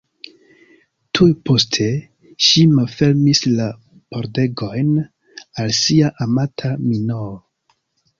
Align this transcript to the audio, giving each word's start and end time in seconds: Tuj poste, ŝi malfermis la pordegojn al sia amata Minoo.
Tuj 1.17 1.25
poste, 1.49 1.89
ŝi 2.45 2.63
malfermis 2.77 3.41
la 3.59 3.67
pordegojn 4.15 4.89
al 5.65 5.75
sia 5.81 6.11
amata 6.27 6.73
Minoo. 6.87 7.29